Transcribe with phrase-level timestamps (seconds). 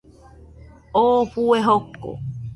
[1.03, 2.11] Oo fue joko